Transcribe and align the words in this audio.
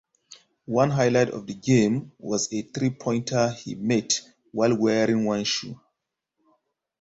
One 0.65 0.89
highlight 0.89 1.29
of 1.29 1.45
the 1.45 1.53
game 1.53 2.13
was 2.17 2.51
a 2.51 2.63
three-pointer 2.63 3.51
he 3.51 3.75
made 3.75 4.11
while 4.51 4.75
wearing 4.75 5.25
one 5.25 5.43
shoe. 5.43 5.79